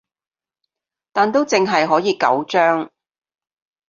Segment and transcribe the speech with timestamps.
[1.13, 2.89] 但都淨係可以九張